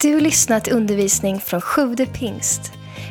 [0.00, 2.60] Du har lyssnat till undervisning från Sjude pingst.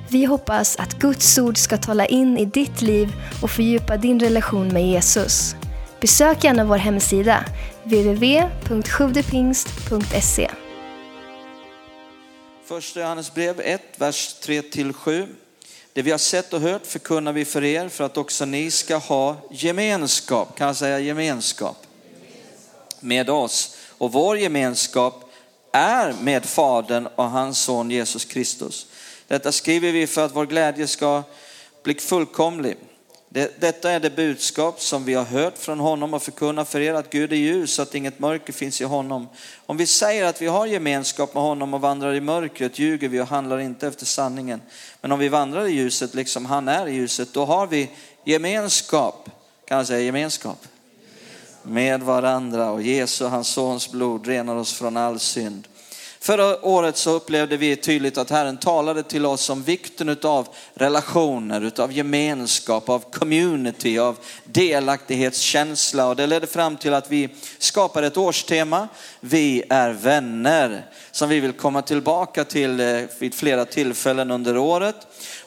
[0.09, 4.67] Vi hoppas att Guds ord ska tala in i ditt liv och fördjupa din relation
[4.67, 5.55] med Jesus.
[6.01, 7.45] Besök gärna vår hemsida,
[7.83, 10.51] www.sjuvdepingst.se.
[12.65, 15.27] Första Johannes brev 1, vers 3-7.
[15.93, 18.97] Det vi har sett och hört förkunnar vi för er för att också ni ska
[18.97, 21.77] ha gemenskap, kan jag säga gemenskap,
[22.99, 23.77] med oss.
[23.97, 25.24] Och vår gemenskap
[25.75, 28.87] är med Fadern och hans son Jesus Kristus.
[29.27, 31.23] Detta skriver vi för att vår glädje ska
[31.83, 32.77] bli fullkomlig.
[33.59, 37.09] Detta är det budskap som vi har hört från honom och förkunnar för er att
[37.09, 39.27] Gud är ljus så att inget mörker finns i honom.
[39.65, 43.21] Om vi säger att vi har gemenskap med honom och vandrar i mörkret ljuger vi
[43.21, 44.61] och handlar inte efter sanningen.
[45.01, 47.89] Men om vi vandrar i ljuset liksom han är i ljuset, då har vi
[48.23, 49.29] gemenskap.
[49.65, 50.67] Kan jag säga gemenskap?
[51.63, 55.67] Med varandra och Jesu, hans sons blod, renar oss från all synd.
[56.25, 61.71] Förra året så upplevde vi tydligt att Herren talade till oss om vikten av relationer,
[61.77, 66.07] av gemenskap, av community, av delaktighetskänsla.
[66.07, 68.87] Och det ledde fram till att vi skapade ett årstema,
[69.19, 74.95] Vi är vänner, som vi vill komma tillbaka till eh, vid flera tillfällen under året.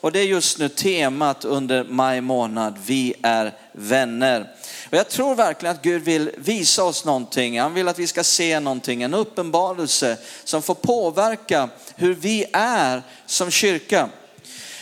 [0.01, 4.47] Och det är just nu temat under maj månad, Vi är vänner.
[4.91, 7.61] Och jag tror verkligen att Gud vill visa oss någonting.
[7.61, 13.03] Han vill att vi ska se någonting, en uppenbarelse som får påverka hur vi är
[13.27, 14.09] som kyrka.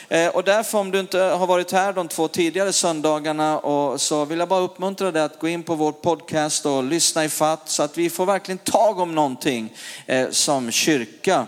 [0.08, 4.24] Eh, och därför om du inte har varit här de två tidigare söndagarna och så
[4.24, 7.68] vill jag bara uppmuntra dig att gå in på vår podcast och lyssna i fatt
[7.68, 9.72] så att vi får verkligen tag om någonting
[10.06, 11.46] eh, som kyrka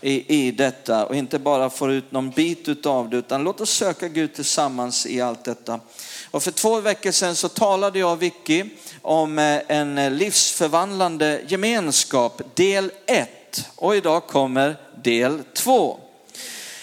[0.00, 3.70] i, i detta och inte bara får ut någon bit utav det utan låt oss
[3.70, 5.80] söka Gud tillsammans i allt detta.
[6.30, 8.64] Och för två veckor sedan så talade jag och Vicky
[9.02, 13.28] om eh, en eh, livsförvandlande gemenskap, del 1.
[13.76, 16.00] Och idag kommer del 2.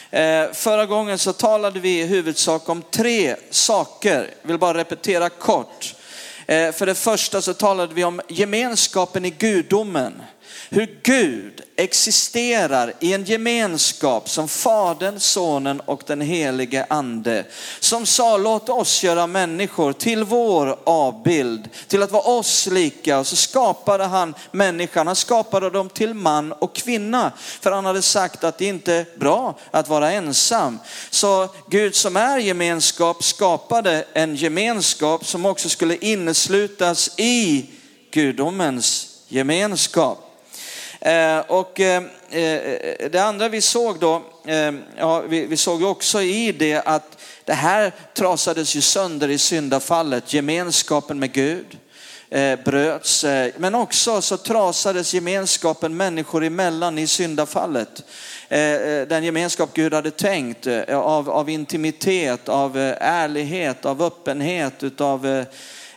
[0.09, 4.33] Eh, förra gången så talade vi i huvudsak om tre saker.
[4.41, 5.95] Jag vill bara repetera kort.
[6.47, 10.21] För det första så talade vi om gemenskapen i gudomen.
[10.69, 17.45] Hur Gud existerar i en gemenskap som Fadern, Sonen och den helige Ande.
[17.79, 23.19] Som sa, låt oss göra människor till vår avbild, till att vara oss lika.
[23.19, 27.31] Och så skapade han människan, han skapade dem till man och kvinna.
[27.37, 30.79] För han hade sagt att det inte är bra att vara ensam.
[31.09, 37.65] Så Gud som är gemenskap skapade en gemenskap som också skulle inneslutas i
[38.11, 40.24] gudomens gemenskap.
[41.05, 44.21] Eh, och eh, eh, det andra vi såg då,
[44.97, 51.19] ja, vi såg också i det att det här trasades ju sönder i syndafallet, gemenskapen
[51.19, 51.77] med Gud
[52.65, 53.25] bröts.
[53.57, 58.03] Men också så trasades gemenskapen människor emellan i syndafallet.
[59.07, 65.45] Den gemenskap Gud hade tänkt av, av intimitet, av ärlighet, av öppenhet, utav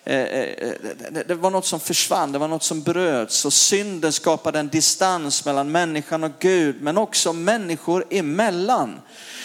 [0.08, 0.72] Eh, eh, eh,
[1.26, 5.44] det var något som försvann, det var något som bröts och synden skapade en distans
[5.44, 9.00] mellan människan och Gud, men också människor emellan.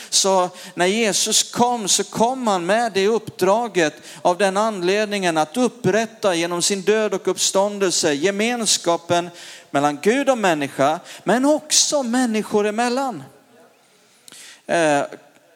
[0.09, 6.35] Så när Jesus kom så kom han med det uppdraget av den anledningen att upprätta
[6.35, 9.29] genom sin död och uppståndelse gemenskapen
[9.71, 13.23] mellan Gud och människa, men också människor emellan.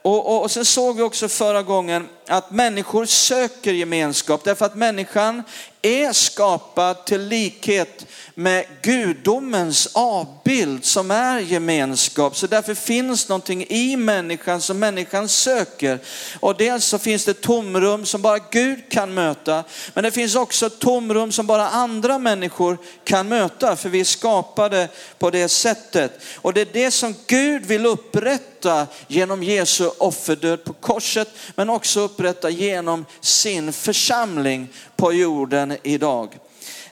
[0.01, 4.75] Och, och, och sen såg vi också förra gången att människor söker gemenskap därför att
[4.75, 5.43] människan
[5.81, 8.05] är skapad till likhet
[8.35, 12.37] med gudomens avbild som är gemenskap.
[12.37, 15.99] Så därför finns någonting i människan som människan söker.
[16.39, 19.63] Och dels så finns det tomrum som bara Gud kan möta.
[19.93, 23.75] Men det finns också tomrum som bara andra människor kan möta.
[23.75, 24.87] För vi är skapade
[25.19, 26.21] på det sättet.
[26.35, 31.29] Och det är det som Gud vill upprätta genom Jesu offerdöd på korset.
[31.55, 36.39] Men också upprätta genom sin församling på jorden idag.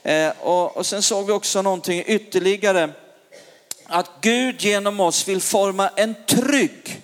[0.02, 2.90] Eh, och, och sen såg vi också någonting ytterligare,
[3.86, 7.02] att Gud genom oss vill forma en trygg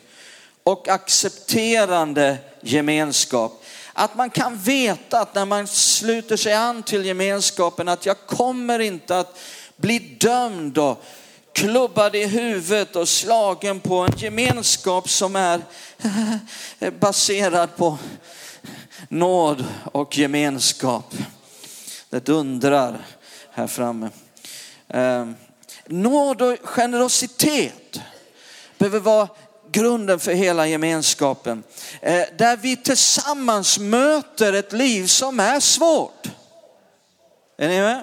[0.63, 3.65] och accepterande gemenskap.
[3.93, 8.79] Att man kan veta att när man sluter sig an till gemenskapen att jag kommer
[8.79, 9.39] inte att
[9.77, 11.05] bli dömd och
[11.53, 15.63] klubbad i huvudet och slagen på en gemenskap som är
[17.01, 17.99] baserad på
[19.09, 21.15] nåd och gemenskap.
[22.11, 23.07] Det dundrar
[23.51, 24.11] här framme.
[24.89, 25.37] Ehm,
[25.87, 28.01] nåd och generositet
[28.79, 29.29] behöver vara
[29.73, 31.63] grunden för hela gemenskapen.
[32.01, 36.27] Eh, där vi tillsammans möter ett liv som är svårt.
[37.59, 38.03] Är ni med?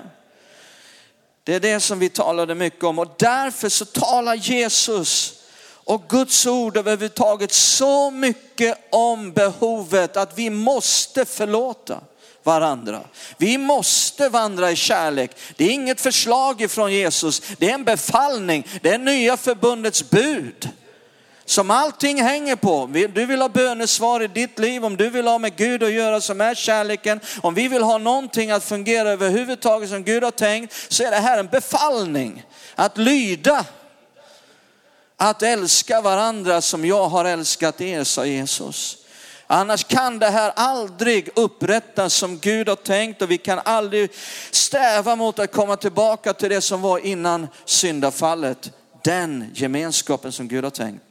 [1.49, 6.45] Det är det som vi talade mycket om och därför så talar Jesus och Guds
[6.45, 12.01] ord överhuvudtaget så mycket om behovet att vi måste förlåta
[12.43, 13.01] varandra.
[13.37, 15.31] Vi måste vandra i kärlek.
[15.57, 20.69] Det är inget förslag ifrån Jesus, det är en befallning, det är nya förbundets bud
[21.49, 22.89] som allting hänger på.
[23.13, 26.21] Du vill ha bönesvar i ditt liv, om du vill ha med Gud att göra
[26.21, 30.73] som är kärleken, om vi vill ha någonting att fungera överhuvudtaget som Gud har tänkt,
[30.89, 32.43] så är det här en befallning.
[32.75, 33.65] Att lyda,
[35.17, 38.97] att älska varandra som jag har älskat er, sa Jesus.
[39.47, 44.11] Annars kan det här aldrig upprättas som Gud har tänkt och vi kan aldrig
[44.51, 48.71] sträva mot att komma tillbaka till det som var innan syndafallet.
[49.03, 51.03] Den gemenskapen som Gud har tänkt.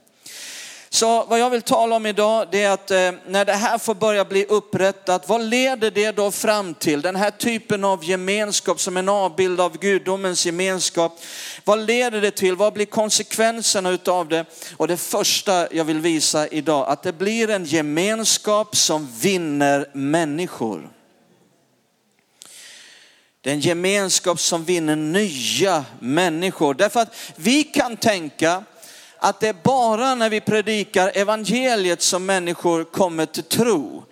[0.90, 3.94] Så vad jag vill tala om idag det är att eh, när det här får
[3.94, 7.02] börja bli upprättat, vad leder det då fram till?
[7.02, 11.20] Den här typen av gemenskap som en avbild av gudomens gemenskap.
[11.64, 12.56] Vad leder det till?
[12.56, 14.44] Vad blir konsekvenserna utav det?
[14.76, 20.90] Och det första jag vill visa idag, att det blir en gemenskap som vinner människor.
[23.40, 26.74] Det är en gemenskap som vinner nya människor.
[26.74, 28.64] Därför att vi kan tänka,
[29.18, 34.04] att det är bara när vi predikar evangeliet som människor kommer till tro.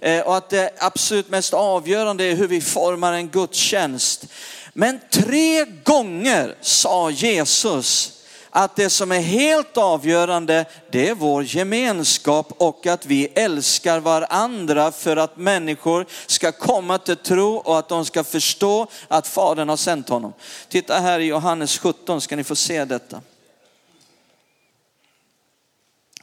[0.00, 4.26] Eh, och att det absolut mest avgörande är hur vi formar en gudstjänst.
[4.72, 8.18] Men tre gånger sa Jesus
[8.54, 14.92] att det som är helt avgörande, det är vår gemenskap och att vi älskar varandra
[14.92, 19.76] för att människor ska komma till tro och att de ska förstå att Fadern har
[19.76, 20.32] sänt honom.
[20.68, 23.20] Titta här i Johannes 17 ska ni få se detta.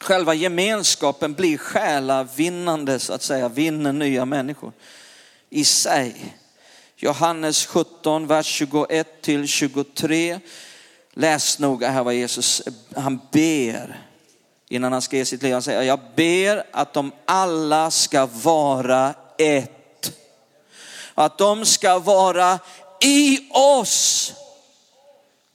[0.02, 4.72] Själva gemenskapen blir själavinnande så att säga, vinner nya människor
[5.50, 6.36] i sig.
[6.96, 10.40] Johannes 17, vers 21 till 23.
[11.14, 12.62] Läs noga här vad Jesus,
[12.96, 14.06] han ber
[14.70, 15.54] innan han ska ge sitt liv.
[15.54, 20.12] Han säger, jag ber att de alla ska vara ett.
[21.16, 22.60] Att de ska vara
[23.02, 24.34] i oss.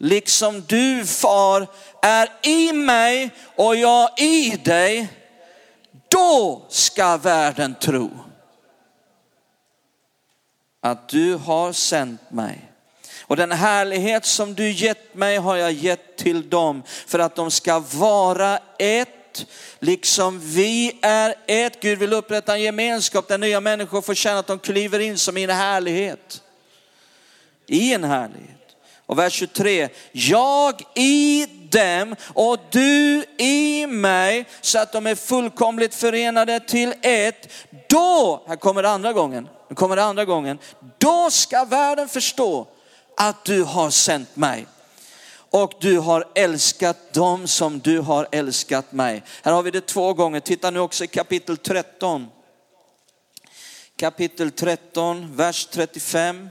[0.05, 1.67] Liksom du far
[2.03, 5.09] är i mig och jag i dig,
[6.09, 8.11] då ska världen tro
[10.81, 12.71] att du har sänt mig.
[13.23, 17.51] Och den härlighet som du gett mig har jag gett till dem för att de
[17.51, 19.47] ska vara ett,
[19.79, 21.81] liksom vi är ett.
[21.81, 25.37] Gud vill upprätta en gemenskap där nya människor får känna att de kliver in som
[25.37, 26.43] i en härlighet.
[27.67, 28.63] I en härlighet.
[29.06, 35.95] Och vers 23, jag i dem och du i mig så att de är fullkomligt
[35.95, 37.53] förenade till ett.
[37.89, 40.59] Då, här kommer det andra gången, nu kommer det andra gången,
[40.99, 42.67] då ska världen förstå
[43.17, 44.67] att du har sänt mig
[45.51, 49.23] och du har älskat dem som du har älskat mig.
[49.43, 50.41] Här har vi det två gånger.
[50.41, 52.27] Titta nu också i kapitel 13.
[53.97, 56.49] Kapitel 13, vers 35.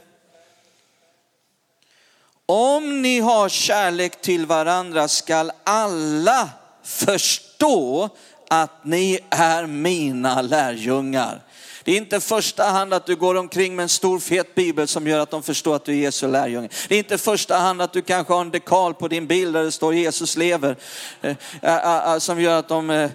[2.46, 6.50] Om ni har kärlek till varandra skall alla
[6.84, 8.10] förstå
[8.50, 11.42] att ni är mina lärjungar.
[11.84, 14.88] Det är inte i första hand att du går omkring med en stor fet bibel
[14.88, 16.70] som gör att de förstår att du är Jesu lärjunge.
[16.88, 19.52] Det är inte i första hand att du kanske har en dekal på din bil
[19.52, 20.76] där det står Jesus lever.
[21.22, 23.10] Eh, eh, eh, som gör att de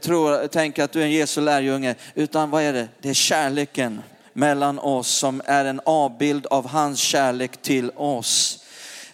[0.00, 1.94] tror, tänker att du är en Jesu lärjunge.
[2.14, 2.88] Utan vad är det?
[3.02, 4.02] Det är kärleken
[4.34, 8.58] mellan oss som är en avbild av hans kärlek till oss.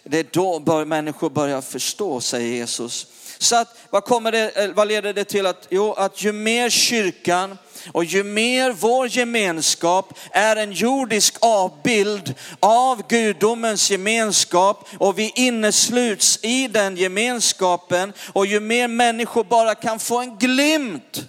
[0.03, 3.07] Det är då bör människor börja förstå, säger Jesus.
[3.37, 5.45] Så att, vad, kommer det, eh, vad leder det till?
[5.45, 7.57] Att, jo, att ju mer kyrkan
[7.91, 16.39] och ju mer vår gemenskap är en jordisk avbild av gudomens gemenskap och vi innesluts
[16.41, 21.23] i den gemenskapen och ju mer människor bara kan få en glimt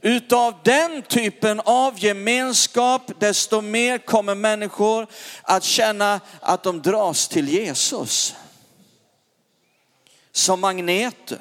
[0.00, 5.06] Utav den typen av gemenskap, desto mer kommer människor
[5.42, 8.34] att känna att de dras till Jesus.
[10.32, 11.38] Som magneter.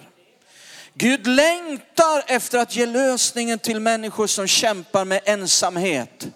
[0.93, 6.27] Gud längtar efter att ge lösningen till människor som kämpar med ensamhet.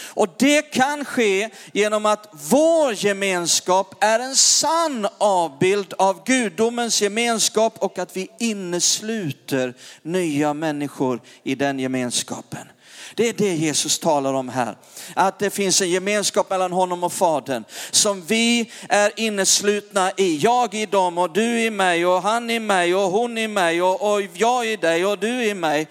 [0.00, 7.74] Och det kan ske genom att vår gemenskap är en sann avbild av gudomens gemenskap
[7.78, 12.68] och att vi innesluter nya människor i den gemenskapen.
[13.14, 14.76] Det är det Jesus talar om här.
[15.14, 20.36] Att det finns en gemenskap mellan honom och Fadern som vi är inneslutna i.
[20.36, 23.82] Jag i dem och du i mig och han i mig och hon i mig
[23.82, 25.88] och, och jag i dig och du i mig.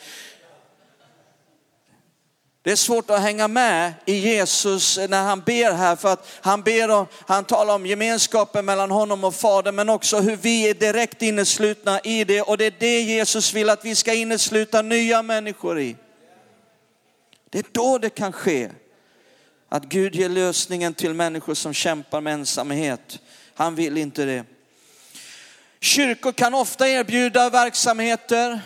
[2.68, 6.62] Det är svårt att hänga med i Jesus när han ber här för att han
[6.62, 10.74] ber om, han talar om gemenskapen mellan honom och Fadern men också hur vi är
[10.74, 15.22] direkt inneslutna i det och det är det Jesus vill att vi ska innesluta nya
[15.22, 15.96] människor i.
[17.50, 18.70] Det är då det kan ske.
[19.70, 23.20] Att Gud ger lösningen till människor som kämpar med ensamhet.
[23.54, 24.44] Han vill inte det.
[25.80, 28.62] Kyrkor kan ofta erbjuda verksamheter,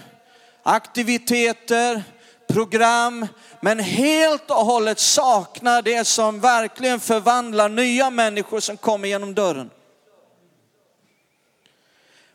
[0.64, 2.04] aktiviteter,
[2.54, 3.28] program,
[3.62, 9.70] men helt och hållet saknar det som verkligen förvandlar nya människor som kommer genom dörren.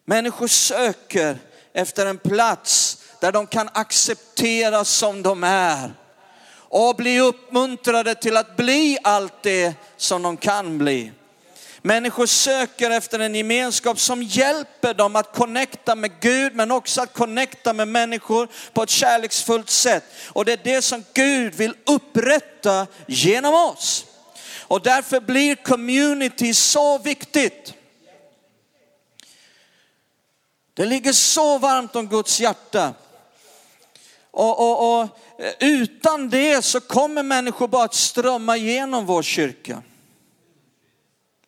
[0.05, 1.39] Människor söker
[1.73, 5.95] efter en plats där de kan accepteras som de är
[6.69, 11.13] och bli uppmuntrade till att bli allt det som de kan bli.
[11.87, 17.13] Människor söker efter en gemenskap som hjälper dem att connecta med Gud men också att
[17.13, 20.05] connecta med människor på ett kärleksfullt sätt.
[20.29, 24.07] Och det är det som Gud vill upprätta genom oss.
[24.61, 27.75] Och därför blir community så viktigt.
[30.75, 32.95] Det ligger så varmt om Guds hjärta.
[34.31, 35.03] Och, och, och
[35.39, 39.83] eh, utan det så kommer människor bara att strömma igenom vår kyrka.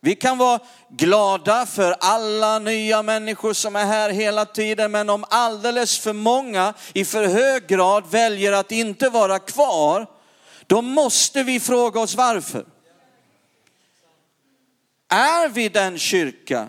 [0.01, 5.25] Vi kan vara glada för alla nya människor som är här hela tiden, men om
[5.29, 10.07] alldeles för många i för hög grad väljer att inte vara kvar,
[10.67, 12.65] då måste vi fråga oss varför.
[15.09, 16.69] Är vi den kyrka?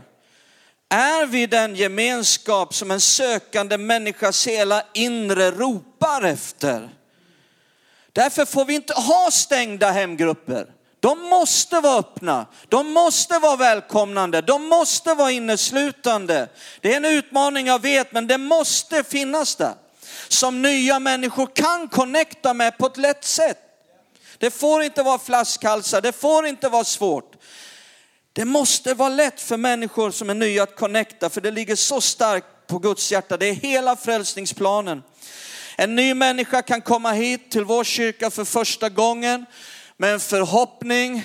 [0.90, 6.90] Är vi den gemenskap som en sökande människas hela inre ropar efter?
[8.14, 10.68] Därför får vi inte ha stängda hemgrupper.
[11.00, 16.48] De måste vara öppna, de måste vara välkomnande, de måste vara inneslutande.
[16.82, 19.74] Det är en utmaning jag vet, men det måste finnas där.
[20.28, 23.58] Som nya människor kan connecta med på ett lätt sätt.
[24.38, 27.36] Det får inte vara flaskhalsar, det får inte vara svårt.
[28.34, 32.02] Det måste vara lätt för människor som är nya att connecta, för det ligger så
[32.02, 33.38] starkt på Guds hjärta.
[33.38, 35.04] Det är hela frälsningsplanen.
[35.78, 39.46] En ny människa kan komma hit till vår kyrka för första gången
[40.00, 41.24] med en förhoppning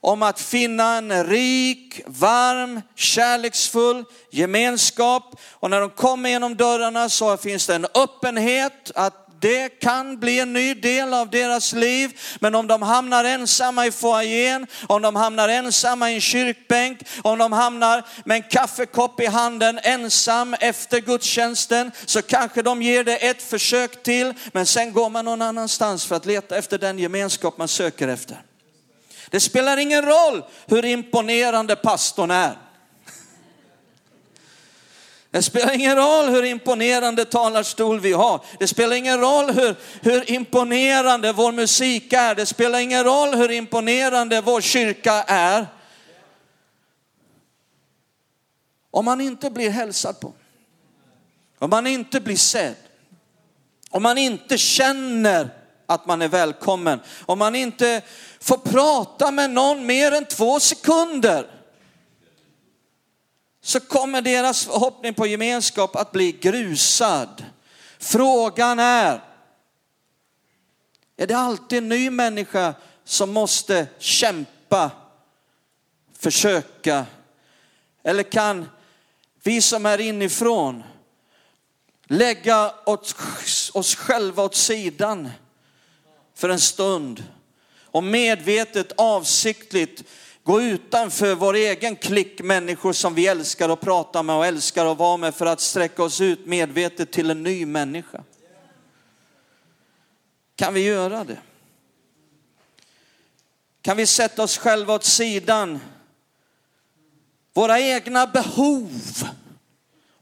[0.00, 5.40] om att finna en rik, varm, kärleksfull gemenskap.
[5.50, 10.38] Och när de kommer genom dörrarna så finns det en öppenhet att det kan bli
[10.40, 12.20] en ny del av deras liv.
[12.40, 17.38] Men om de hamnar ensamma i foajén, om de hamnar ensamma i en kyrkbänk, om
[17.38, 23.16] de hamnar med en kaffekopp i handen ensam efter gudstjänsten, så kanske de ger det
[23.16, 27.58] ett försök till, men sen går man någon annanstans för att leta efter den gemenskap
[27.58, 28.42] man söker efter.
[29.30, 32.56] Det spelar ingen roll hur imponerande pastorn är.
[35.32, 38.44] Det spelar ingen roll hur imponerande talarstol vi har.
[38.58, 42.34] Det spelar ingen roll hur, hur imponerande vår musik är.
[42.34, 45.66] Det spelar ingen roll hur imponerande vår kyrka är.
[48.90, 50.32] Om man inte blir hälsad på,
[51.58, 52.74] om man inte blir sedd,
[53.90, 55.48] om man inte känner
[55.86, 58.02] att man är välkommen, om man inte
[58.40, 61.61] får prata med någon mer än två sekunder,
[63.62, 67.44] så kommer deras förhoppning på gemenskap att bli grusad.
[67.98, 69.22] Frågan är,
[71.16, 74.90] är det alltid en ny människa som måste kämpa,
[76.18, 77.06] försöka?
[78.02, 78.68] Eller kan
[79.42, 80.82] vi som är inifrån
[82.04, 82.74] lägga
[83.74, 85.30] oss själva åt sidan
[86.34, 87.24] för en stund
[87.84, 90.04] och medvetet, avsiktligt
[90.44, 94.98] gå utanför vår egen klick människor som vi älskar att prata med och älskar att
[94.98, 98.24] vara med för att sträcka oss ut medvetet till en ny människa.
[100.56, 101.38] Kan vi göra det?
[103.82, 105.80] Kan vi sätta oss själva åt sidan,
[107.54, 108.90] våra egna behov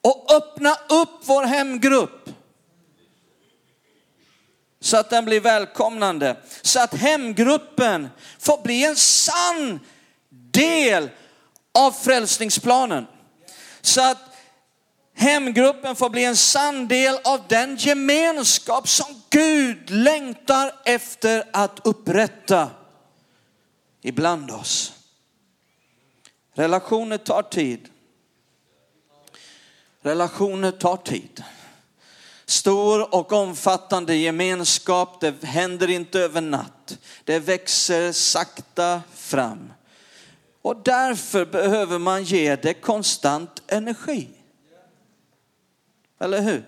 [0.00, 2.31] och öppna upp vår hemgrupp
[4.81, 6.37] så att den blir välkomnande.
[6.62, 8.09] Så att hemgruppen
[8.39, 9.81] får bli en sann
[10.50, 11.11] del
[11.75, 13.07] av frälsningsplanen.
[13.80, 14.19] Så att
[15.14, 22.71] hemgruppen får bli en sann del av den gemenskap som Gud längtar efter att upprätta
[24.02, 24.92] ibland oss.
[26.54, 27.88] Relationer tar tid.
[30.02, 31.45] Relationer tar tid.
[32.47, 36.99] Stor och omfattande gemenskap, det händer inte över natt.
[37.25, 39.73] Det växer sakta fram.
[40.62, 44.29] Och därför behöver man ge det konstant energi.
[46.19, 46.64] Eller hur?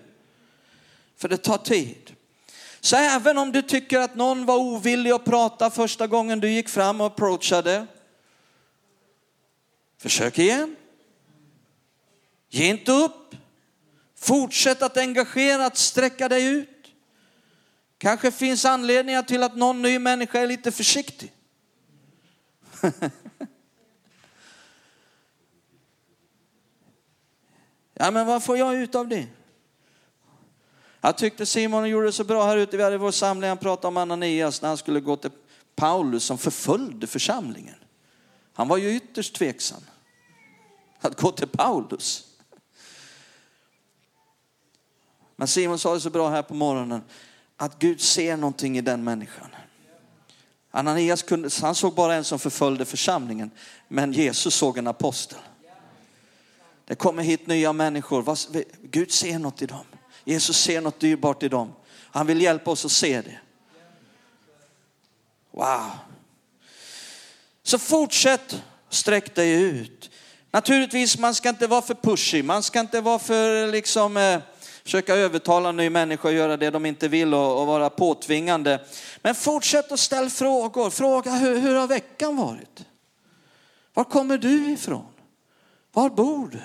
[1.17, 2.15] För det tar tid.
[2.79, 6.69] Så även om du tycker att någon var ovillig att prata första gången du gick
[6.69, 7.87] fram och approachade,
[9.97, 10.75] försök igen.
[12.49, 13.35] Ge inte upp.
[14.15, 16.69] Fortsätt att engagera, att sträcka dig ut.
[17.97, 21.33] Kanske finns anledningar till att någon ny människa är lite försiktig.
[28.05, 29.27] ja, men vad får jag ut av det?
[31.01, 32.77] Jag tyckte Simon gjorde det så bra här ute.
[32.77, 35.31] Vi hade vår samling, han pratade om Ananias när han skulle gå till
[35.75, 37.75] Paulus som förföljde församlingen.
[38.53, 39.81] Han var ju ytterst tveksam
[40.99, 42.27] att gå till Paulus.
[45.35, 47.01] Men Simon sa det så bra här på morgonen
[47.57, 49.49] att Gud ser någonting i den människan.
[50.71, 53.51] Ananias kunde, han såg bara en som förföljde församlingen,
[53.87, 55.39] men Jesus såg en apostel.
[56.85, 58.37] Det kommer hit nya människor,
[58.81, 59.85] Gud ser något i dem.
[60.23, 61.73] Jesus ser något dyrbart i dem.
[62.11, 63.39] Han vill hjälpa oss att se det.
[65.51, 65.91] Wow.
[67.63, 70.09] Så fortsätt sträck dig ut.
[70.51, 74.39] Naturligtvis, man ska inte vara för pushy, man ska inte vara för liksom eh,
[74.83, 78.85] försöka övertala en ny människa att göra det de inte vill och, och vara påtvingande.
[79.21, 80.89] Men fortsätt att ställa frågor.
[80.89, 82.85] Fråga hur, hur har veckan varit?
[83.93, 85.13] Var kommer du ifrån?
[85.93, 86.61] Var bor du?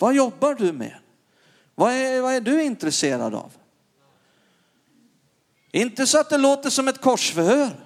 [0.00, 0.98] Vad jobbar du med?
[1.74, 3.52] Vad är, vad är du intresserad av?
[5.72, 7.70] Inte så att det låter som ett korsförhör.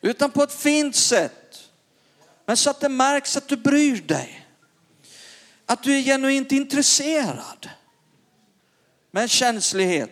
[0.00, 1.70] Utan på ett fint sätt.
[2.46, 4.46] Men så att det märks att du bryr dig.
[5.66, 7.70] Att du är genuint intresserad.
[9.10, 10.10] Med känslighet.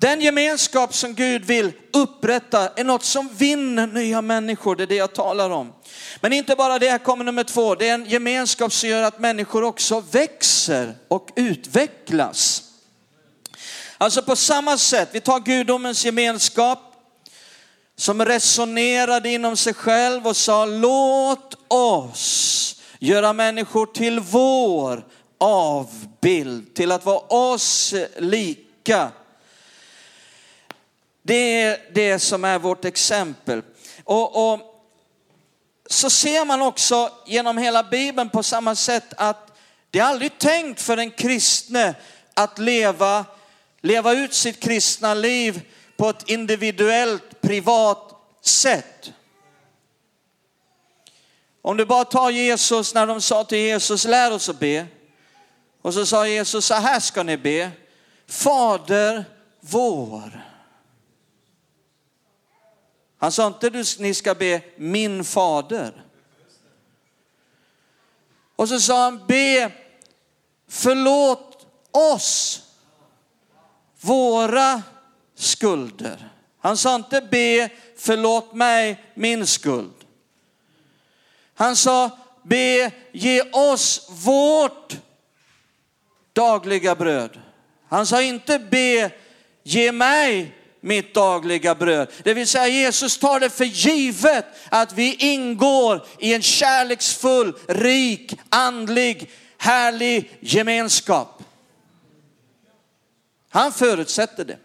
[0.00, 4.94] Den gemenskap som Gud vill upprätta är något som vinner nya människor, det är det
[4.94, 5.72] jag talar om.
[6.20, 9.20] Men inte bara det, här kommer nummer två, det är en gemenskap som gör att
[9.20, 12.62] människor också växer och utvecklas.
[13.98, 16.78] Alltså på samma sätt, vi tar gudomens gemenskap
[17.96, 25.04] som resonerade inom sig själv och sa låt oss göra människor till vår
[25.38, 29.10] avbild, till att vara oss lika.
[31.28, 33.62] Det är det som är vårt exempel.
[34.04, 34.60] Och, och,
[35.86, 39.58] så ser man också genom hela Bibeln på samma sätt att
[39.90, 41.94] det är aldrig tänkt för en kristne
[42.34, 43.24] att leva,
[43.80, 45.60] leva ut sitt kristna liv
[45.96, 48.12] på ett individuellt, privat
[48.42, 49.12] sätt.
[51.62, 54.86] Om du bara tar Jesus när de sa till Jesus, lär oss att be.
[55.82, 57.70] Och så sa Jesus, så här ska ni be.
[58.26, 59.24] Fader
[59.60, 60.47] vår.
[63.18, 66.04] Han sa inte att ni ska be min fader.
[68.56, 69.72] Och så sa han, be
[70.68, 72.62] förlåt oss
[74.00, 74.82] våra
[75.34, 76.32] skulder.
[76.60, 79.94] Han sa inte be förlåt mig min skuld.
[81.54, 84.96] Han sa be ge oss vårt
[86.32, 87.40] dagliga bröd.
[87.88, 89.10] Han sa inte be
[89.62, 90.57] ge mig
[90.88, 92.08] mitt dagliga bröd.
[92.22, 98.34] Det vill säga Jesus tar det för givet att vi ingår i en kärleksfull, rik,
[98.48, 101.42] andlig, härlig gemenskap.
[103.50, 104.58] Han förutsätter det.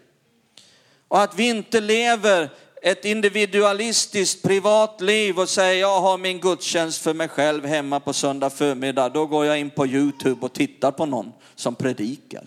[1.08, 2.50] Och att vi inte lever
[2.82, 8.12] ett individualistiskt privat liv och säger jag har min gudstjänst för mig själv hemma på
[8.12, 9.08] söndag förmiddag.
[9.08, 12.44] Då går jag in på Youtube och tittar på någon som predikar.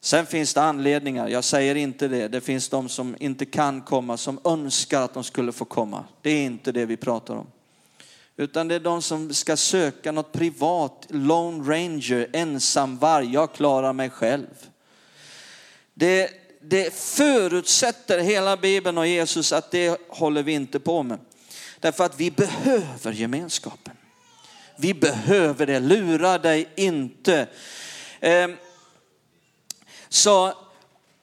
[0.00, 2.28] Sen finns det anledningar, jag säger inte det.
[2.28, 6.04] Det finns de som inte kan komma, som önskar att de skulle få komma.
[6.22, 7.46] Det är inte det vi pratar om.
[8.36, 13.92] Utan det är de som ska söka något privat, Lone Ranger, ensam varg, jag klarar
[13.92, 14.46] mig själv.
[15.94, 21.18] Det, det förutsätter hela Bibeln och Jesus att det håller vi inte på med.
[21.80, 23.94] Därför att vi behöver gemenskapen.
[24.76, 27.46] Vi behöver det, lura dig inte.
[28.20, 28.56] Ehm,
[30.10, 30.54] så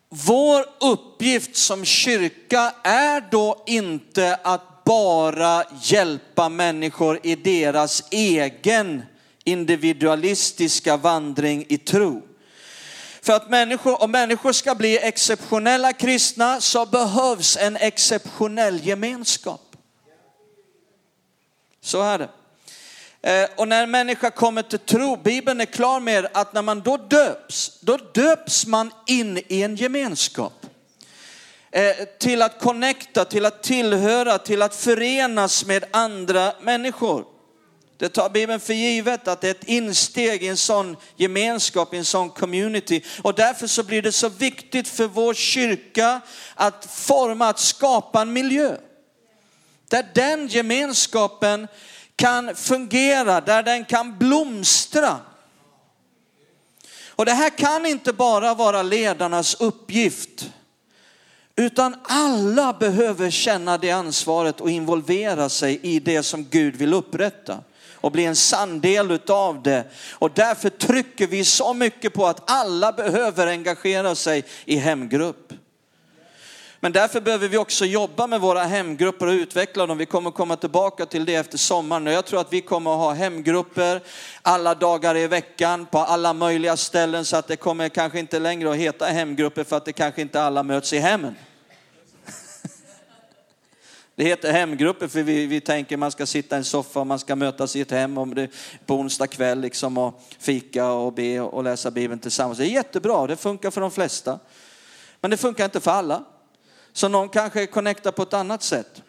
[0.09, 9.03] vår uppgift som kyrka är då inte att bara hjälpa människor i deras egen
[9.43, 12.21] individualistiska vandring i tro.
[13.21, 19.75] För att människor, om människor ska bli exceptionella kristna så behövs en exceptionell gemenskap.
[21.81, 22.29] Så är det.
[23.21, 26.81] Eh, och när en människa kommer till tro, Bibeln är klar med att när man
[26.81, 30.65] då döps, då döps man in i en gemenskap.
[31.71, 37.25] Eh, till att connecta, till att tillhöra, till att förenas med andra människor.
[37.97, 41.97] Det tar Bibeln för givet att det är ett insteg i en sån gemenskap, i
[41.97, 43.03] en sån community.
[43.21, 46.21] Och därför så blir det så viktigt för vår kyrka
[46.55, 48.75] att forma, att skapa en miljö.
[49.89, 51.67] Där den gemenskapen
[52.17, 55.19] kan fungera, där den kan blomstra.
[57.09, 60.49] Och det här kan inte bara vara ledarnas uppgift.
[61.55, 67.57] Utan alla behöver känna det ansvaret och involvera sig i det som Gud vill upprätta
[67.93, 69.83] och bli en sann del utav det.
[70.11, 75.53] Och därför trycker vi så mycket på att alla behöver engagera sig i hemgrupp.
[76.79, 79.97] Men därför behöver vi också jobba med våra hemgrupper och utveckla dem.
[79.97, 82.05] Vi kommer komma tillbaka till det efter sommaren.
[82.05, 84.01] Jag tror att vi kommer att ha hemgrupper
[84.41, 88.71] alla dagar i veckan på alla möjliga ställen så att det kommer kanske inte längre
[88.71, 91.35] att heta hemgrupper för att det kanske inte alla möts i hemmen.
[94.15, 97.19] Det heter hemgrupper för vi, vi tänker man ska sitta i en soffa och man
[97.19, 98.49] ska mötas i ett hem om det,
[98.85, 102.57] på onsdag kväll liksom och fika och be och läsa Bibeln tillsammans.
[102.57, 104.39] Det är jättebra, det funkar för de flesta.
[105.21, 106.23] Men det funkar inte för alla.
[106.97, 109.01] Så någon kanske connectar på ett annat sätt.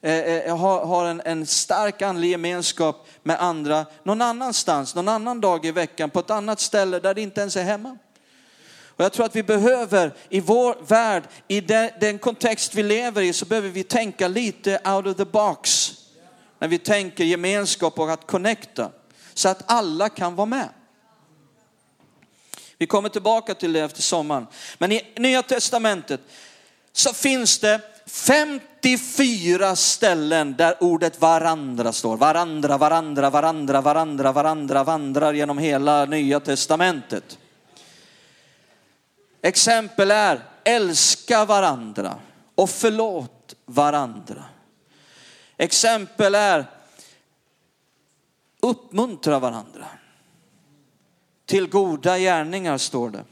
[0.00, 5.08] Eh, eh, eh, har, har en, en stark andlig gemenskap med andra någon annanstans, någon
[5.08, 7.98] annan dag i veckan, på ett annat ställe där det inte ens är hemma.
[8.86, 13.22] Och jag tror att vi behöver i vår värld, i de, den kontext vi lever
[13.22, 15.92] i, så behöver vi tänka lite out of the box.
[16.58, 18.90] När vi tänker gemenskap och att connecta.
[19.34, 20.68] Så att alla kan vara med.
[22.78, 24.46] Vi kommer tillbaka till det efter sommaren.
[24.78, 26.20] Men i Nya Testamentet
[26.96, 32.16] så finns det 54 ställen där ordet varandra står.
[32.16, 37.38] Varandra, varandra, varandra, varandra, varandra vandrar genom hela Nya Testamentet.
[39.42, 42.18] Exempel är älska varandra
[42.54, 44.44] och förlåt varandra.
[45.56, 46.66] Exempel är
[48.60, 49.86] uppmuntra varandra.
[51.46, 53.24] Till goda gärningar står det.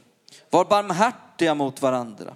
[0.49, 2.35] Var barmhärtiga mot varandra.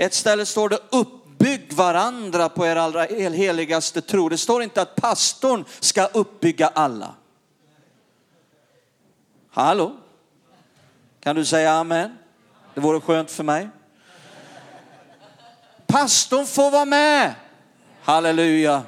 [0.00, 4.28] Ett ställe står det uppbygg varandra på er allra heligaste tro.
[4.28, 7.14] Det står inte att pastorn ska uppbygga alla.
[9.50, 9.96] Hallå?
[11.20, 12.18] Kan du säga amen?
[12.74, 13.68] Det vore skönt för mig.
[15.86, 17.34] Pastorn får vara med.
[18.02, 18.82] Halleluja.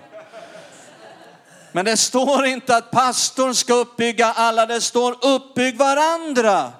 [1.72, 6.72] Men det står inte att pastorn ska uppbygga alla, det står uppbygg varandra.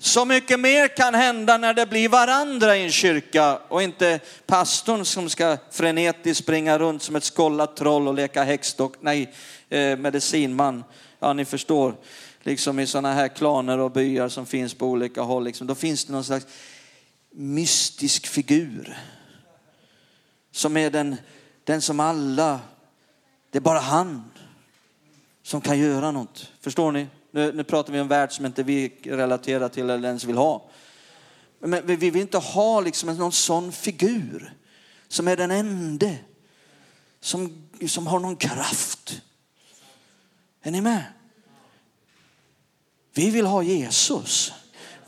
[0.00, 5.04] Så mycket mer kan hända när det blir varandra i en kyrka och inte pastorn
[5.04, 9.34] som ska frenetiskt springa runt som ett skållat troll och leka häxdock, nej,
[9.68, 10.84] eh, medicinman.
[11.18, 11.94] Ja, ni förstår
[12.42, 16.04] liksom i sådana här klaner och byar som finns på olika håll, liksom, då finns
[16.04, 16.46] det någon slags
[17.30, 18.98] mystisk figur.
[20.52, 21.16] Som är den,
[21.64, 22.60] den som alla,
[23.50, 24.30] det är bara han
[25.42, 26.52] som kan göra något.
[26.60, 27.06] Förstår ni?
[27.30, 30.36] Nu, nu pratar vi om en värld som inte vi relaterar till eller ens vill
[30.36, 30.70] ha.
[31.60, 34.54] Men vi vill inte ha liksom någon sån figur
[35.08, 36.10] som är den enda
[37.20, 39.22] som, som har någon kraft.
[40.62, 41.04] Är ni med?
[43.14, 44.52] Vi vill ha Jesus.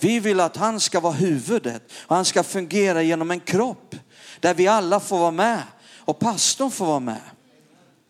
[0.01, 3.97] Vi vill att han ska vara huvudet och han ska fungera genom en kropp
[4.41, 5.63] där vi alla får vara med
[5.97, 7.21] och pastorn får vara med.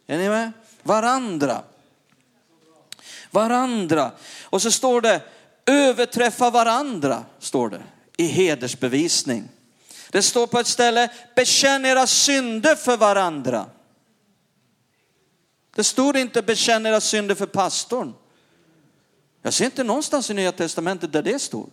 [0.07, 0.53] Är ni med?
[0.83, 1.63] Varandra.
[3.31, 4.13] Varandra.
[4.43, 5.23] Och så står det
[5.67, 7.83] överträffa varandra, står det
[8.17, 9.49] i hedersbevisning.
[10.11, 13.67] Det står på ett ställe, bekänn era synder för varandra.
[15.75, 18.15] Det stod inte bekänn era synder för pastorn.
[19.43, 21.69] Jag ser inte någonstans i Nya Testamentet där det står.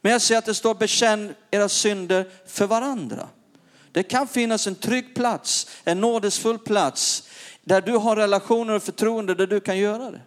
[0.00, 3.28] Men jag ser att det står bekänn era synder för varandra.
[3.92, 7.28] Det kan finnas en trygg plats, en nådesfull plats
[7.62, 10.20] där du har relationer och förtroende där du kan göra det.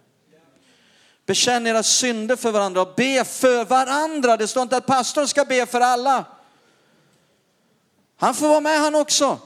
[1.28, 4.36] Bekänn era synder för varandra och be för varandra.
[4.36, 6.24] Det står inte att pastorn ska be för alla.
[8.16, 9.38] Han får vara med han också.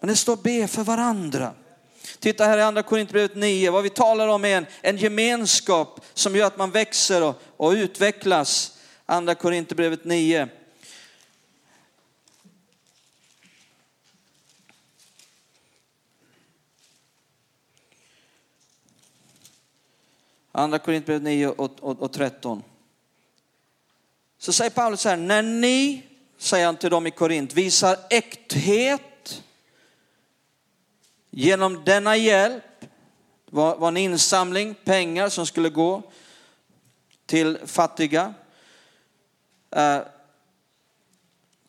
[0.00, 1.52] Men det står be för varandra.
[2.18, 6.36] Titta här i andra Korinthierbrevet 9, vad vi talar om är en, en gemenskap som
[6.36, 8.78] gör att man växer och, och utvecklas.
[9.06, 10.48] Andra Korinthierbrevet 9.
[20.56, 22.62] Andra Korintierbrevet 9 och, och, och 13.
[24.38, 26.02] Så säger Paulus så här, när ni,
[26.38, 29.00] säger han till dem i Korint, visar äkthet
[31.36, 32.64] Genom denna hjälp
[33.50, 36.02] var, var en insamling pengar som skulle gå
[37.26, 38.34] till fattiga.
[39.70, 40.00] Eh,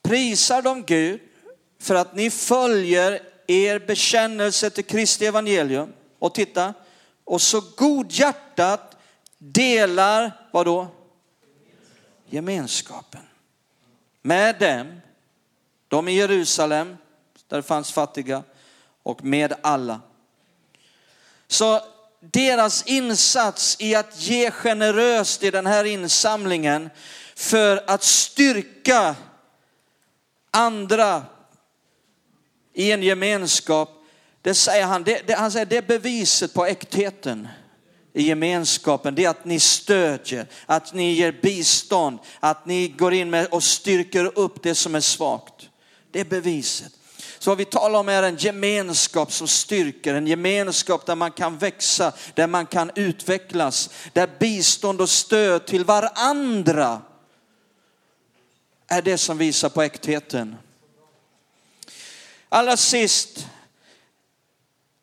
[0.02, 1.20] prisar de Gud
[1.80, 5.94] för att ni följer er bekännelse till Kristi evangelium.
[6.20, 6.74] Och titta,
[7.26, 8.98] och så godhjärtat
[9.38, 10.88] delar, vad då?
[12.30, 13.22] Gemenskapen.
[14.22, 15.02] Med dem,
[15.88, 16.98] de i Jerusalem,
[17.48, 18.44] där det fanns fattiga,
[19.04, 20.02] och med alla.
[21.48, 21.82] Så
[22.20, 26.90] deras insats i att ge generöst i den här insamlingen
[27.36, 29.16] för att styrka
[30.52, 31.24] andra
[32.74, 33.90] i en gemenskap,
[34.46, 37.48] det säger han, det, det, han säger det är beviset på äktheten
[38.14, 39.16] i gemenskapen.
[39.16, 43.64] Det är att ni stödjer, att ni ger bistånd, att ni går in med och
[43.64, 45.70] styrker upp det som är svagt.
[46.12, 46.92] Det är beviset.
[47.40, 51.58] Så vad vi talar om är en gemenskap som styrker, en gemenskap där man kan
[51.58, 57.02] växa, där man kan utvecklas, där bistånd och stöd till varandra
[58.88, 60.56] är det som visar på äktheten.
[62.50, 63.48] Allra sist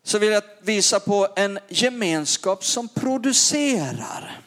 [0.03, 4.41] så vill jag visa på en gemenskap som producerar.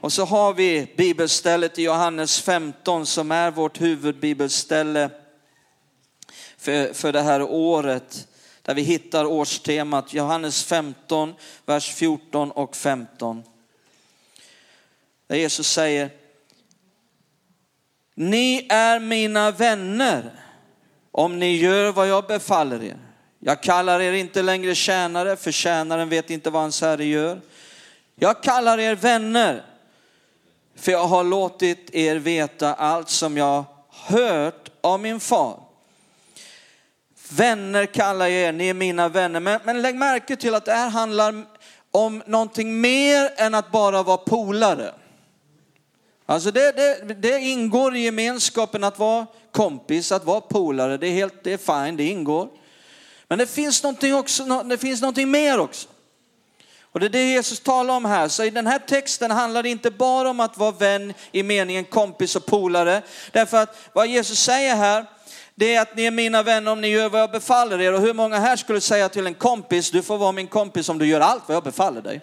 [0.00, 5.10] Och så har vi bibelstället i Johannes 15 som är vårt huvudbibelställe
[6.56, 8.28] för, för det här året.
[8.62, 11.34] Där vi hittar årstemat Johannes 15,
[11.66, 13.42] vers 14 och 15.
[15.26, 16.10] Där Jesus säger,
[18.14, 20.40] ni är mina vänner
[21.10, 23.05] om ni gör vad jag befaller er.
[23.48, 27.40] Jag kallar er inte längre tjänare, för tjänaren vet inte vad hans herre gör.
[28.16, 29.62] Jag kallar er vänner,
[30.76, 35.60] för jag har låtit er veta allt som jag hört av min far.
[37.30, 39.40] Vänner kallar jag er, ni är mina vänner.
[39.40, 41.44] Men, men lägg märke till att det här handlar
[41.90, 44.94] om någonting mer än att bara vara polare.
[46.26, 50.96] Alltså det, det, det, ingår i gemenskapen att vara kompis, att vara polare.
[50.96, 52.48] Det är helt, det är fine, det ingår.
[53.28, 55.88] Men det finns någonting också, det finns någonting mer också.
[56.82, 58.28] Och det är det Jesus talar om här.
[58.28, 61.84] Så i den här texten handlar det inte bara om att vara vän i meningen
[61.84, 63.02] kompis och polare.
[63.32, 65.06] Därför att vad Jesus säger här,
[65.54, 67.92] det är att ni är mina vänner om ni gör vad jag befaller er.
[67.92, 70.98] Och hur många här skulle säga till en kompis, du får vara min kompis om
[70.98, 72.20] du gör allt vad jag befaller dig.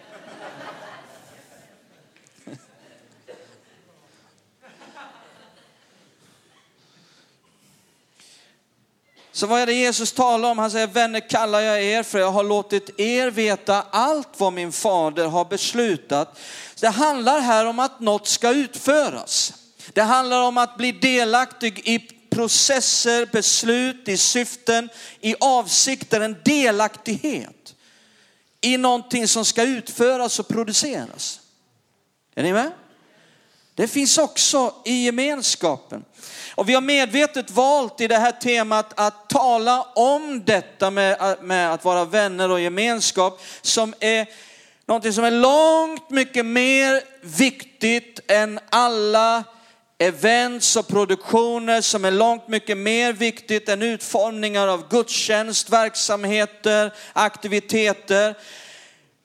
[9.35, 10.57] Så vad är det Jesus talar om?
[10.57, 14.71] Han säger, vänner kallar jag er för jag har låtit er veta allt vad min
[14.71, 16.39] fader har beslutat.
[16.79, 19.53] Det handlar här om att något ska utföras.
[19.93, 24.89] Det handlar om att bli delaktig i processer, beslut, i syften,
[25.21, 27.75] i avsikter, en delaktighet
[28.61, 31.39] i någonting som ska utföras och produceras.
[32.35, 32.71] Är ni med?
[33.75, 36.05] Det finns också i gemenskapen.
[36.55, 41.73] Och vi har medvetet valt i det här temat att tala om detta med, med
[41.73, 44.27] att vara vänner och gemenskap som är
[44.85, 49.43] någonting som är långt mycket mer viktigt än alla
[49.97, 58.35] events och produktioner som är långt mycket mer viktigt än utformningar av gudstjänst, verksamheter, aktiviteter.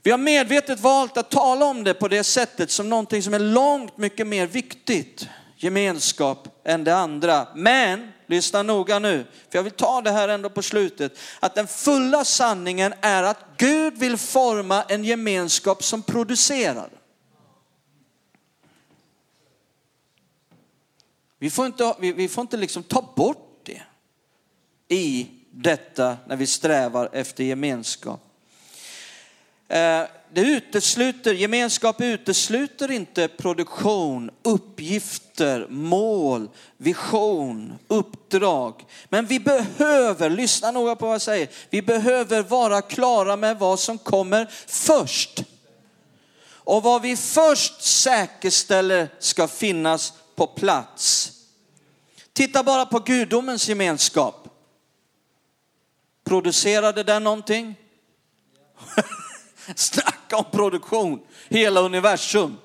[0.02, 3.38] Vi har medvetet valt att tala om det på det sättet som någonting som är
[3.38, 5.26] långt mycket mer viktigt
[5.62, 7.48] gemenskap än det andra.
[7.54, 11.66] Men, lyssna noga nu, för jag vill ta det här ändå på slutet, att den
[11.66, 16.90] fulla sanningen är att Gud vill forma en gemenskap som producerar.
[21.38, 23.82] Vi får inte, vi, vi får inte liksom ta bort det
[24.88, 28.20] i detta när vi strävar efter gemenskap.
[29.68, 38.86] Eh, det utesluter, gemenskap utesluter inte produktion, uppgifter, mål, vision, uppdrag.
[39.08, 43.80] Men vi behöver, lyssna noga på vad jag säger, vi behöver vara klara med vad
[43.80, 45.42] som kommer först.
[46.50, 51.32] Och vad vi först säkerställer ska finnas på plats.
[52.32, 54.48] Titta bara på gudomens gemenskap.
[56.24, 57.74] Producerade den någonting?
[60.28, 62.56] Snacka om produktion, hela universum.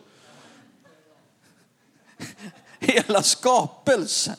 [2.79, 4.35] Hela skapelsen.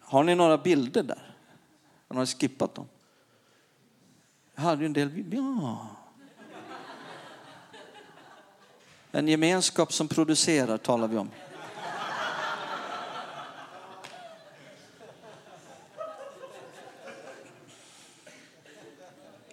[0.00, 1.34] Har ni några bilder där?
[2.08, 2.88] Har ni skippat dem?
[4.54, 5.86] Jag hade ju en del, ja.
[9.12, 11.30] En gemenskap som producerar talar vi om.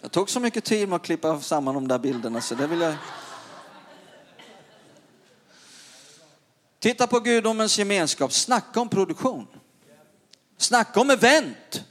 [0.07, 2.81] Jag tog så mycket tid med att klippa samman de där bilderna så det vill
[2.81, 2.95] jag...
[6.79, 8.33] Titta på gudomens gemenskap.
[8.33, 9.47] Snacka om produktion.
[10.57, 11.83] Snacka om event.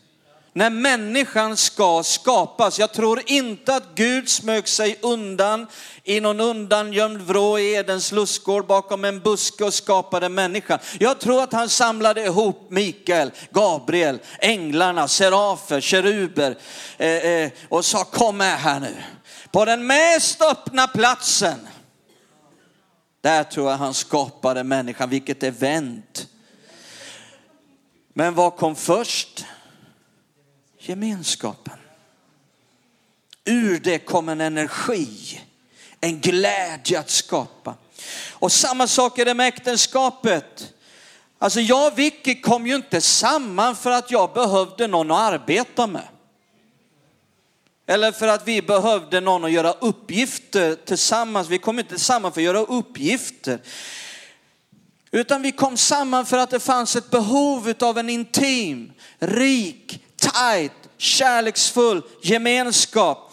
[0.57, 2.79] När människan ska skapas.
[2.79, 5.67] Jag tror inte att Gud smög sig undan
[6.05, 10.79] i någon undangömd vrå i Edens lustgård bakom en buske och skapade människan.
[10.99, 16.59] Jag tror att han samlade ihop Mikael, Gabriel, änglarna, serafer, keruber
[16.99, 18.95] eh, eh, och sa kom med här nu.
[19.51, 21.69] På den mest öppna platsen.
[23.21, 26.27] Där tror jag han skapade människan, vilket event.
[28.15, 29.45] Men vad kom först?
[30.89, 31.79] Gemenskapen.
[33.45, 35.41] Ur det kom en energi,
[36.01, 37.75] en glädje att skapa.
[38.33, 40.73] Och samma sak är det med äktenskapet.
[41.39, 45.87] Alltså jag och Vicky kom ju inte samman för att jag behövde någon att arbeta
[45.87, 46.09] med.
[47.87, 51.49] Eller för att vi behövde någon att göra uppgifter tillsammans.
[51.49, 53.61] Vi kom inte samman för att göra uppgifter.
[55.11, 60.73] Utan vi kom samman för att det fanns ett behov av en intim, rik, tight,
[60.99, 63.33] kärleksfull gemenskap.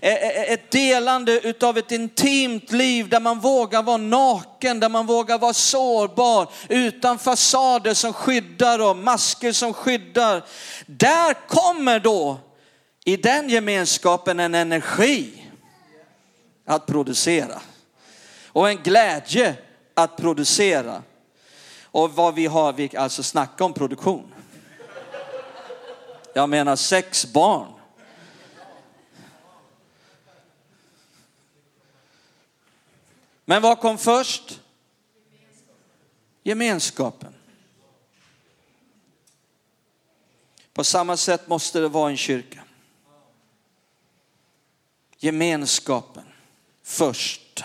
[0.00, 5.52] Ett delande utav ett intimt liv där man vågar vara naken, där man vågar vara
[5.52, 10.44] sårbar, utan fasader som skyddar och masker som skyddar.
[10.86, 12.38] Där kommer då
[13.04, 15.44] i den gemenskapen en energi
[16.66, 17.60] att producera
[18.46, 19.54] och en glädje
[19.94, 21.02] att producera.
[21.82, 24.33] Och vad vi har, vi alltså snacka om produktion.
[26.34, 27.72] Jag menar sex barn.
[33.44, 34.60] Men vad kom först?
[36.42, 37.34] Gemenskapen.
[40.72, 42.64] På samma sätt måste det vara en kyrka
[45.24, 46.24] gemenskapen
[46.82, 47.64] först.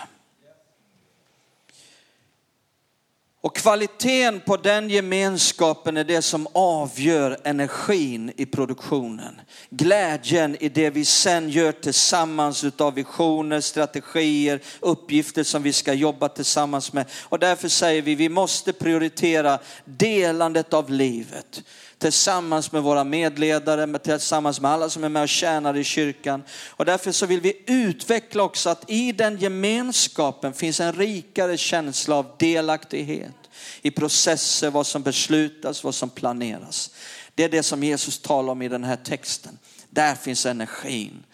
[3.42, 9.40] Och kvaliteten på den gemenskapen är det som avgör energin i produktionen.
[9.70, 16.28] Glädjen i det vi sen gör tillsammans utav visioner, strategier, uppgifter som vi ska jobba
[16.28, 17.06] tillsammans med.
[17.22, 21.62] Och därför säger vi, vi måste prioritera delandet av livet
[22.00, 26.42] tillsammans med våra medledare, tillsammans med alla som är med och tjänar i kyrkan.
[26.68, 32.16] Och därför så vill vi utveckla också att i den gemenskapen finns en rikare känsla
[32.16, 33.34] av delaktighet
[33.82, 36.90] i processer, vad som beslutas, vad som planeras.
[37.34, 39.58] Det är det som Jesus talar om i den här texten.
[39.90, 41.24] Där finns energin.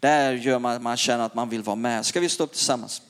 [0.00, 2.06] Där gör man, att man känner att man vill vara med.
[2.06, 3.02] Ska vi stå upp tillsammans?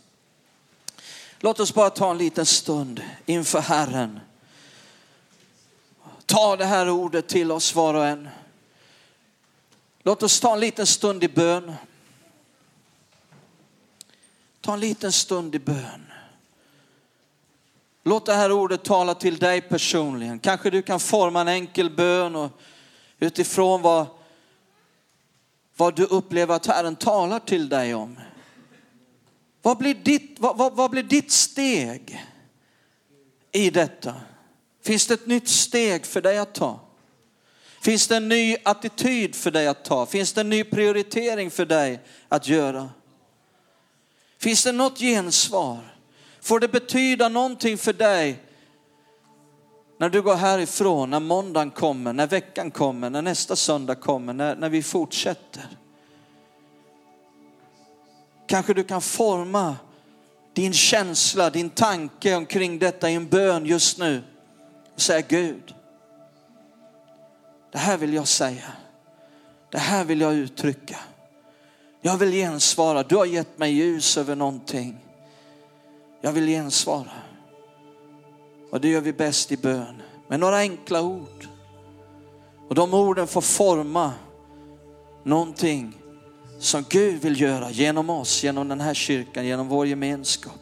[1.40, 4.20] Låt oss bara ta en liten stund inför Herren
[6.33, 8.29] ta det här ordet till oss var och en.
[10.03, 11.73] Låt oss ta en liten stund i bön.
[14.61, 16.12] Ta en liten stund i bön.
[18.05, 20.38] Låt det här ordet tala till dig personligen.
[20.38, 22.51] Kanske du kan forma en enkel bön och
[23.18, 24.07] utifrån vad,
[25.77, 28.18] vad du upplever att Herren talar till dig om.
[29.62, 32.27] Vad blir ditt, vad, vad, vad blir ditt steg
[33.53, 34.14] i detta?
[34.83, 36.81] Finns det ett nytt steg för dig att ta?
[37.81, 40.07] Finns det en ny attityd för dig att ta?
[40.07, 42.90] Finns det en ny prioritering för dig att göra?
[44.38, 45.79] Finns det något gensvar?
[46.40, 48.42] Får det betyda någonting för dig
[49.99, 54.57] när du går härifrån, när måndagen kommer, när veckan kommer, när nästa söndag kommer, när,
[54.57, 55.66] när vi fortsätter?
[58.47, 59.77] Kanske du kan forma
[60.53, 64.23] din känsla, din tanke omkring detta i en bön just nu
[64.94, 65.74] och säga Gud,
[67.72, 68.72] det här vill jag säga.
[69.70, 70.98] Det här vill jag uttrycka.
[72.00, 73.02] Jag vill gensvara.
[73.02, 74.96] Du har gett mig ljus över någonting.
[76.20, 77.11] Jag vill gensvara.
[78.70, 81.48] Och det gör vi bäst i bön med några enkla ord.
[82.68, 84.12] Och de orden får forma
[85.24, 86.02] någonting
[86.59, 90.62] som Gud vill göra genom oss, genom den här kyrkan, genom vår gemenskap.